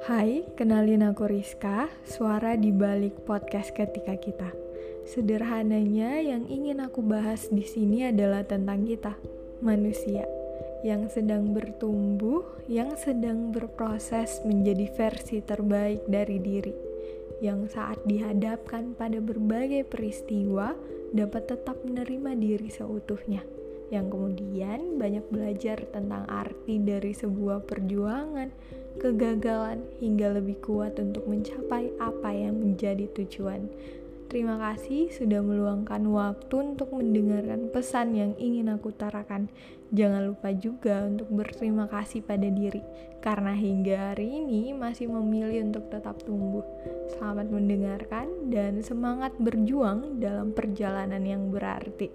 [0.00, 4.48] Hai, kenalin aku Rizka, suara di balik podcast ketika kita.
[5.04, 9.12] Sederhananya yang ingin aku bahas di sini adalah tentang kita,
[9.60, 10.24] manusia
[10.80, 16.72] yang sedang bertumbuh, yang sedang berproses menjadi versi terbaik dari diri,
[17.44, 20.72] yang saat dihadapkan pada berbagai peristiwa
[21.12, 23.44] dapat tetap menerima diri seutuhnya
[23.90, 28.48] yang kemudian banyak belajar tentang arti dari sebuah perjuangan,
[28.98, 33.70] kegagalan, hingga lebih kuat untuk mencapai apa yang menjadi tujuan.
[34.30, 39.50] Terima kasih sudah meluangkan waktu untuk mendengarkan pesan yang ingin aku utarakan.
[39.90, 42.78] Jangan lupa juga untuk berterima kasih pada diri,
[43.18, 46.62] karena hingga hari ini masih memilih untuk tetap tumbuh.
[47.10, 52.14] Selamat mendengarkan dan semangat berjuang dalam perjalanan yang berarti.